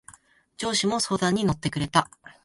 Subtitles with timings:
[0.57, 2.09] 上司も相談に乗ってくれた。